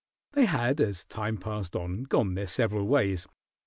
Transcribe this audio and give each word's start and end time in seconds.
They 0.31 0.45
had, 0.45 0.81
as 0.81 1.05
time 1.05 1.37
passed 1.37 1.75
on, 1.75 2.05
gone 2.05 2.33
their 2.33 2.47
several 2.47 2.87
ways. 2.87 3.27